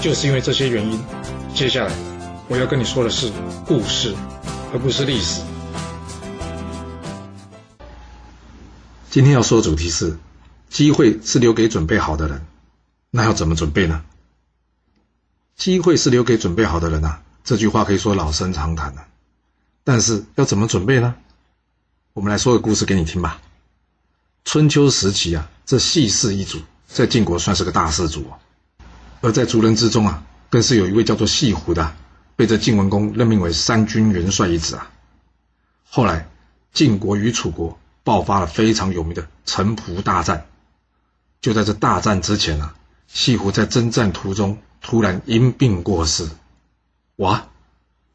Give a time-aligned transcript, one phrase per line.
[0.00, 1.00] 就是因为这些原因，
[1.54, 1.92] 接下来
[2.48, 3.32] 我要跟你说的是
[3.66, 4.14] 故事，
[4.72, 5.42] 而不是历史。
[9.10, 10.16] 今天要说的主题是：
[10.70, 12.46] 机会是留给准备好的人。
[13.10, 14.04] 那要怎么准备呢？
[15.56, 17.22] 机会是留给准备好的人啊！
[17.42, 19.04] 这句话可以说老生常谈了。
[19.82, 21.16] 但是要怎么准备呢？
[22.12, 23.40] 我们来说个故事给你听吧。
[24.44, 28.24] 春秋时期啊，这细氏一族在晋国算是个大氏族。
[29.20, 31.96] 而在族人之中啊，更是有一位叫做细胡的，
[32.36, 34.90] 被这晋文公任命为三军元帅一职啊。
[35.88, 36.28] 后来
[36.72, 40.46] 晋国与楚国爆发了非常有名的城濮大战。
[41.40, 42.74] 就在这大战之前啊，
[43.06, 46.28] 西湖在征战途中突然因病过世。
[47.16, 47.48] 哇，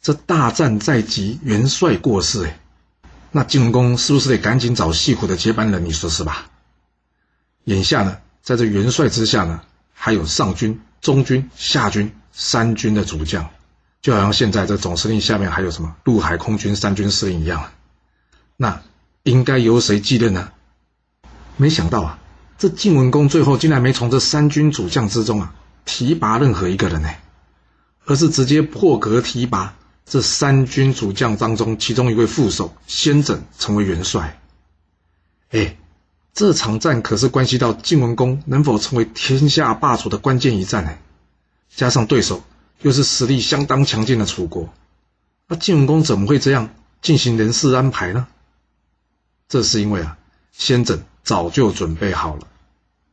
[0.00, 2.60] 这大战在即，元帅过世哎，
[3.30, 5.84] 那晋文公是不是得赶紧找细胡的接班人？
[5.84, 6.50] 你说是吧？
[7.64, 10.80] 眼下呢，在这元帅之下呢，还有上军。
[11.02, 13.50] 中军、下军三军的主将，
[14.00, 17.70] 就好像现在这总司令下面还有什么陆海空军三军司令一样。
[18.56, 18.80] 那
[19.24, 20.52] 应该由谁继任呢？
[21.56, 22.18] 没想到啊，
[22.56, 25.52] 这晋文公最后竟然没从这三军主将之中啊
[25.84, 27.10] 提拔任何一个人呢，
[28.06, 29.74] 而是直接破格提拔
[30.06, 34.40] 这三军主将当中其中一位副手先轸成为元帅。
[35.50, 35.76] 哎。
[36.34, 40.96] 这场战可是关系到晋文公能否成为天下霸主的关键一战呢？
[41.68, 42.42] 加上对手
[42.80, 44.72] 又是实力相当强劲的楚国，
[45.46, 48.26] 那晋文公怎么会这样进行人事安排呢？
[49.48, 50.16] 这是因为啊，
[50.52, 52.46] 先轸早就准备好了。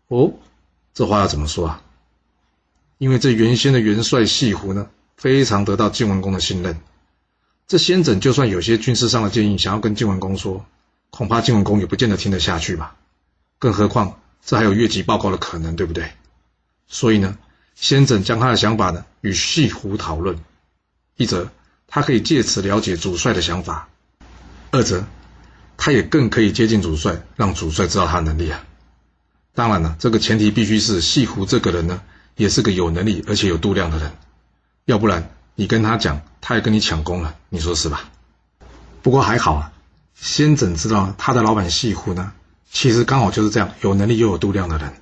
[0.07, 0.31] 哦，
[0.93, 1.81] 这话要怎么说啊？
[2.97, 6.79] 因为这原先的元帅细胡呢，非常得到晋文公的信任。
[7.67, 10.65] 这先轸就算有些军事上的建议想要跟晋文公说，
[11.09, 12.95] 恐怕晋文公也不见得听得下去吧。
[13.59, 16.11] 更何况，这还有越级报告的可能，对不对？
[16.87, 17.37] 所以呢，
[17.75, 20.39] 先轸将他的想法呢与细胡讨论，
[21.17, 21.51] 一则
[21.85, 23.89] 他可以借此了解主帅的想法，
[24.71, 25.05] 二则
[25.77, 28.63] 他也更可以接近主帅，让主帅知道他的能力啊。
[29.53, 32.01] 当然了，这个前提必须是细胡这个人呢，
[32.37, 34.13] 也是个有能力而且有度量的人，
[34.85, 38.09] 要不然你跟他讲，他也跟你抢功了，你说是吧？
[39.01, 39.73] 不过还好啊，
[40.15, 42.31] 先轸知道他的老板细胡呢。
[42.71, 44.93] 其实刚好就是这样，有能力又有度量的人。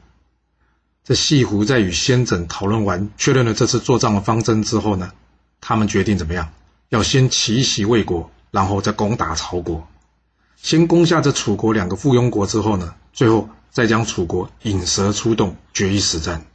[1.04, 5.12] 这西湖在与先轸讨论完，确认了这次作战的方针之后呢，
[5.62, 6.50] 他们决定怎么样？
[6.90, 9.88] 要先奇袭魏国，然后再攻打曹国。
[10.56, 16.46] 先攻下这楚国两个附庸国之后呢，最后再将楚国引蛇出洞，决一死战。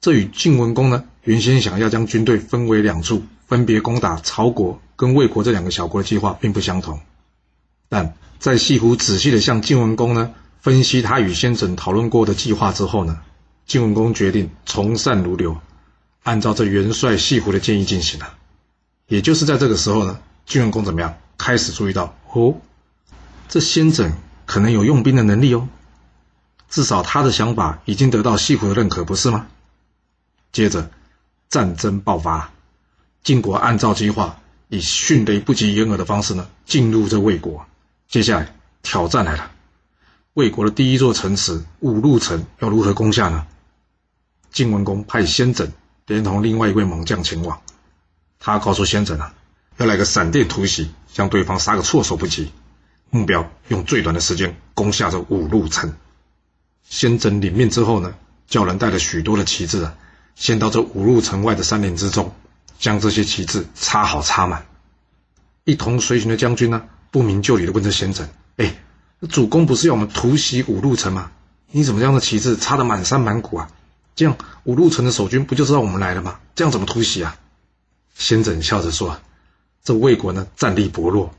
[0.00, 7.00] 这与晋文公呢原先想要将军队分为两处，分别攻打曹国跟魏国这两个小国的计划并不相同，
[7.88, 8.14] 但。
[8.40, 13.20] 在西湖仔细的向晋文公呢分析他与先轸讨论过的计划之后呢，
[13.66, 15.58] 晋文公决定从善如流，
[16.22, 18.34] 按照这元帅西湖的建议进行了。
[19.08, 21.18] 也就是在这个时候呢，晋文公怎么样？
[21.36, 22.56] 开始注意到哦，
[23.48, 24.12] 这先轸
[24.46, 25.68] 可能有用兵的能力哦，
[26.70, 29.48] 至少他的想法已经得到西湖的认可，不是吗？
[30.50, 30.90] 接着
[31.50, 32.50] 战争爆发，
[33.22, 37.66] 晋国按照计划以迅雷不及掩耳的方式呢进入这魏国。
[38.10, 39.52] 接下来挑战来了，
[40.34, 43.46] 魏国的第一座城池五路城要如何攻下呢？
[44.50, 45.70] 晋文公派先轸
[46.06, 47.62] 连同另外一位猛将前往，
[48.40, 49.32] 他告诉先轸啊，
[49.76, 52.50] 要来个闪电突袭，将对方杀个措手不及，
[53.10, 55.94] 目标用最短的时间攻下这五路城。
[56.82, 58.12] 先轸领命之后呢，
[58.48, 59.94] 叫人带了许多的旗帜啊，
[60.34, 62.34] 先到这五路城外的山林之中，
[62.76, 64.66] 将这些旗帜插好插满。
[65.62, 66.82] 一同随行的将军呢？
[67.10, 68.26] 不明就里的问这先轸
[68.56, 68.76] ：“哎，
[69.28, 71.32] 主公不是要我们突袭五路城吗？
[71.72, 73.68] 你怎么将这旗帜插得满山满谷啊？
[74.14, 76.38] 这样五路城的守军不就知道我们来了吗？
[76.54, 77.36] 这样怎么突袭啊？”
[78.14, 79.18] 先轸笑着说
[79.82, 81.34] ：“这魏国呢，战力薄弱，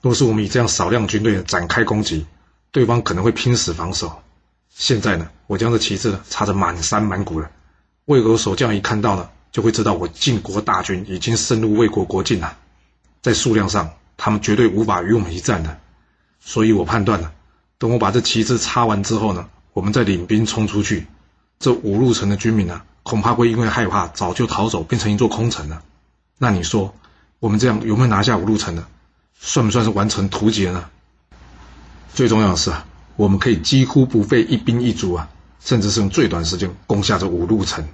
[0.00, 2.24] 若是我们以这样少量军队展开攻击，
[2.70, 4.22] 对方可能会拼死防守。
[4.74, 7.50] 现在呢，我将这旗帜插得满山满谷了，
[8.06, 12.56] 魏国守将一看到呢，就会知道我晋国大军已经深入魏国国境了，
[13.20, 13.90] 在数量上。”
[14.22, 15.80] 他们绝对无法与我们一战的，
[16.40, 17.32] 所以我判断了，
[17.78, 21.06] 等我把这旗帜插完之后呢，我们再领兵冲出去，
[21.58, 25.82] 这五路城的军民呢，恐怕会因为害怕早就逃走，变成一座空城了。
[26.36, 26.94] 那你说，
[27.38, 28.86] 我们这样有没有拿下五路城呢？
[29.38, 30.90] 算不算是完成图解呢？
[32.12, 32.84] 最重要的是啊，
[33.16, 35.30] 我们可以几乎不费一兵一卒啊，
[35.60, 37.88] 甚至是用最短时间攻下这五路城。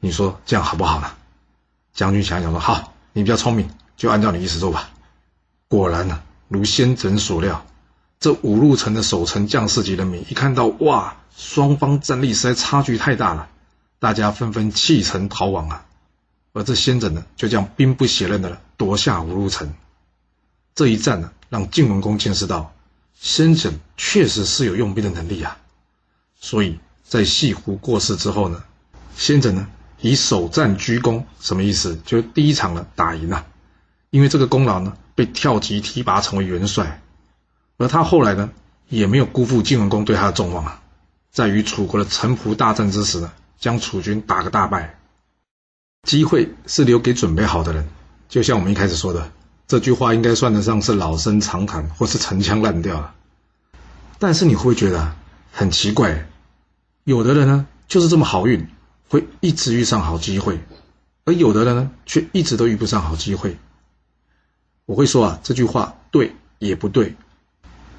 [0.00, 1.08] 你说这样好不好呢？
[1.94, 4.90] 将军想想说：“好，你比较聪明，就按照你意思做吧。”
[5.72, 7.64] 果然呢，如先轸所料，
[8.20, 13.48] 这五路城的守城将士级人民一看到哇，双方战力实在差距太大了，
[13.98, 15.86] 大家纷纷弃城逃亡啊。
[16.52, 19.72] 而这先轸呢，就这样兵不血刃的夺下五路城。
[20.74, 22.74] 这一战呢，让晋文公见识到，
[23.18, 25.56] 先轸确实是有用兵的能力啊。
[26.38, 28.62] 所以在西湖过世之后呢，
[29.16, 29.66] 先轸呢
[30.02, 31.98] 以首战居功，什么意思？
[32.04, 33.46] 就第一场呢打赢了，
[34.10, 37.02] 因为这个功劳呢被跳级提拔成为元帅。
[37.78, 38.50] 而他后来呢，
[38.88, 40.82] 也没有辜负晋文公对他的重望啊，
[41.30, 44.98] 在与楚国的城濮大战之时呢，将楚军打个大败。
[46.02, 47.88] 机会是留给准备好的人，
[48.28, 49.30] 就像我们一开始说的，
[49.68, 53.14] 这句话应该算得上是老生常谈，或是陈腔滥调了。
[54.18, 55.14] 但是你会不会觉得
[55.52, 56.26] 很奇怪？
[57.04, 58.68] 有的人呢，就是这么好运，
[59.08, 60.56] 会一直遇上好机会；
[61.24, 63.56] 而有的人呢，却一直都遇不上好机会。
[64.86, 67.14] 我会说啊，这句话对也不对，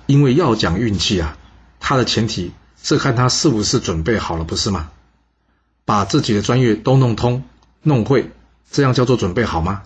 [0.05, 1.37] 因为要讲运气啊，
[1.79, 2.51] 它的前提
[2.81, 4.91] 是看他是不是准备好了，不是吗？
[5.85, 7.43] 把自己的专业都弄通。
[7.85, 8.31] 弄会，
[8.71, 9.83] 这样叫做准备好吗？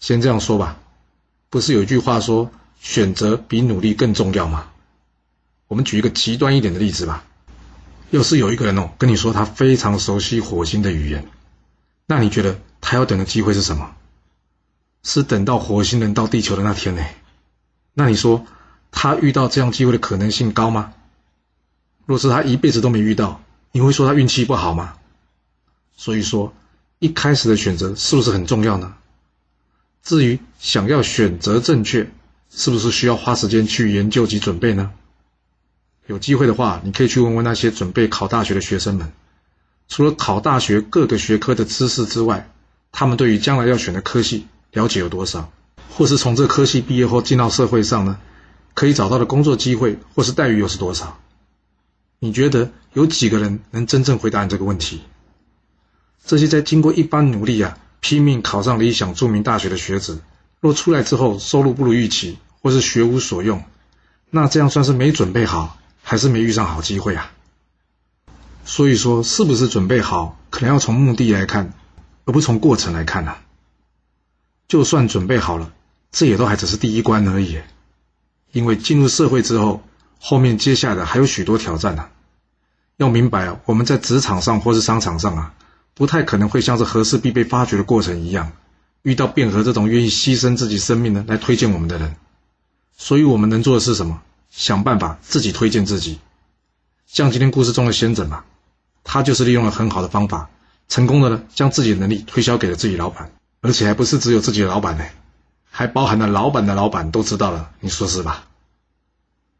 [0.00, 0.78] 先这样说吧，
[1.50, 2.50] 不是有一句话说
[2.80, 4.68] 选择比努力更重要吗？
[5.68, 7.24] 我们举一个极端一点的例子吧，
[8.10, 11.28] 要是有一个人哦跟你说他非常熟悉火星的语言，
[12.06, 13.94] 那你觉得他要等的机会是什么？
[15.06, 17.02] 是等到火星人到地球的那天呢？
[17.94, 18.44] 那你说
[18.90, 20.92] 他遇到这样机会的可能性高吗？
[22.06, 24.96] 若是他一辈子都没遇到，你会说他运气不好吗？
[25.96, 26.52] 所以说。
[26.98, 28.94] 一开始的选择是不是很重要呢？
[30.02, 32.10] 至于想要选择正确，
[32.50, 34.90] 是不是需要花时间去研究及准备呢？
[36.06, 39.12] 有机会的话，你可以去问问那些准备考大学的学生们，
[39.88, 42.50] 除了考大学各个学科的知识之外，
[42.92, 45.50] 他们对于将来要选的科系了解有多少？
[45.94, 48.18] 或是从这科系毕业后进到社会上呢，
[48.74, 51.18] 可以找到的工作机会或是待遇又是多少？
[52.18, 55.00] 你觉得有几个人能真正回答你这个问题？
[56.26, 60.20] 这些在经过一番努力啊，拼命考上理想著名大学的学子，
[60.60, 63.64] 若出来之后收入不如预期，或是学无所用，
[64.28, 67.32] 那这样算是没准备好，还是没遇上好机会啊？
[68.66, 71.72] 所以说，是不是准备好，可能要从目的来看，
[72.26, 73.34] 而不从过程来看呢？
[74.68, 75.72] 就算准备好了，
[76.10, 77.58] 这也都还只是第一关而已，
[78.52, 79.82] 因为进入社会之后，
[80.18, 82.08] 后面接下的还有许多挑战呢。
[82.96, 85.54] 要明白啊，我们在职场上或是商场上啊。
[85.94, 88.52] 不太可能会像是合适必被发掘的过程一样，
[89.00, 92.16] 遇到卞和这种愿意牺牲自己生命的来推荐我们的人，
[92.98, 94.20] 所以我们能做的是什么？
[94.50, 96.18] 想办法自己推荐自己。
[97.06, 98.44] 像今天故事中的先轸嘛，
[99.04, 100.50] 他就是利用了很好的方法，
[100.86, 103.30] 成功的呢将自己的能力推销给了自己老板，
[103.60, 105.04] 而且还不是只有自己的老板呢，
[105.70, 108.46] 还包含了老板的老板都知道了，你说是吧？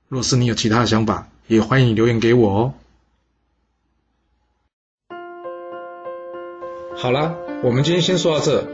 [0.09, 2.75] 若是你有其他的想法，也欢迎留言给我哦。
[6.97, 8.67] 好啦，我们今天先说到这。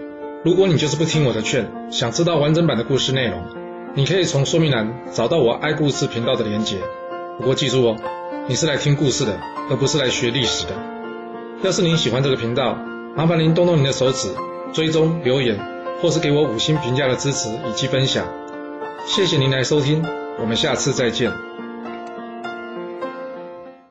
[0.45, 3.43] 如果你就是不听我的劝，想知道完整版的故事内容，
[3.95, 6.79] 你可以从说明栏找到我爱故事频道的连结。
[7.38, 7.97] 不过记住哦，
[8.49, 10.75] 你是来听故事的，而不是来学历史的。
[11.62, 12.75] 要是您喜欢这个频道，
[13.17, 14.35] 麻烦您动动您的手指，
[14.73, 15.59] 追踪、留言，
[16.00, 18.26] 或是给我五星评价的支持以及分享。
[19.07, 20.02] 谢谢您来收听，
[20.41, 21.51] 我们下次再见。